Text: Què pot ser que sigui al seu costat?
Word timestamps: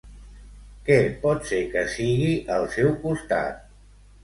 Què 0.87 0.97
pot 1.25 1.45
ser 1.51 1.59
que 1.75 1.85
sigui 1.97 2.33
al 2.57 2.67
seu 2.79 2.91
costat? 3.07 3.63